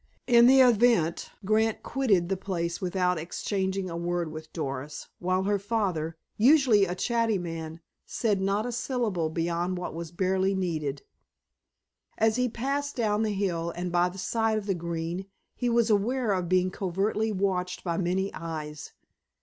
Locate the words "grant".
1.45-1.83